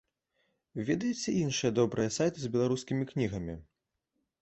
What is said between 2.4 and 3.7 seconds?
з беларускімі кнігамі?